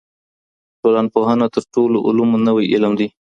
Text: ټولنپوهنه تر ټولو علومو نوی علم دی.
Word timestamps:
ټولنپوهنه 0.81 1.45
تر 1.55 1.63
ټولو 1.73 1.97
علومو 2.07 2.37
نوی 2.47 2.65
علم 2.73 2.93
دی. 2.99 3.07